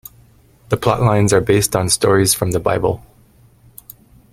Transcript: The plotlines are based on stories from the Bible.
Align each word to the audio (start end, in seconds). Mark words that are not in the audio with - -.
The 0.69 0.77
plotlines 0.77 1.31
are 1.31 1.41
based 1.41 1.75
on 1.75 1.87
stories 1.87 2.33
from 2.33 2.49
the 2.49 2.59
Bible. 2.59 3.05